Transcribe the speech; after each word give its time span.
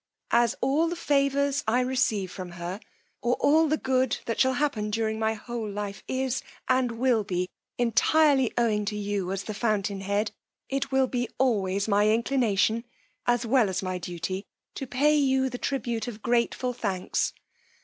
As 0.31 0.55
all 0.61 0.87
the 0.87 0.95
favours 0.95 1.63
I 1.67 1.81
receive 1.81 2.31
from 2.31 2.53
her, 2.53 2.79
or 3.21 3.35
all 3.35 3.67
the 3.67 3.77
good 3.77 4.17
that 4.25 4.39
shall 4.39 4.53
happen 4.55 4.89
during 4.89 5.19
my 5.19 5.35
whole 5.35 5.69
life 5.69 6.01
is, 6.07 6.41
and 6.67 6.93
will 6.93 7.23
be 7.23 7.49
entirely 7.77 8.51
owing 8.57 8.83
to 8.85 8.95
you 8.97 9.31
as 9.31 9.43
the 9.43 9.53
fountain 9.53 10.01
head, 10.01 10.31
it 10.69 10.91
will 10.91 11.05
be 11.05 11.29
always 11.37 11.87
my 11.87 12.09
inclination, 12.09 12.83
as 13.27 13.45
well 13.45 13.69
as 13.69 13.81
duty, 14.01 14.47
to 14.73 14.87
pay 14.87 15.15
you 15.15 15.51
the 15.51 15.59
tribute 15.59 16.07
of 16.07 16.23
grateful 16.23 16.73
thanks. 16.73 17.33